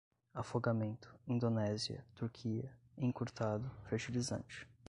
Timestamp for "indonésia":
1.27-2.03